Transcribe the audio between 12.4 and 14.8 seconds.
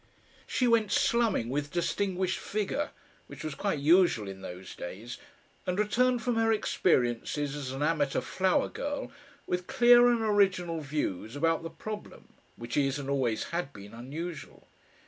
which is and always had been unusual.